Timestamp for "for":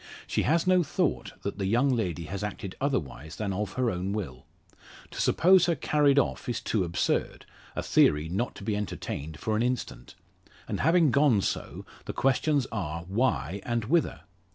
9.39-9.55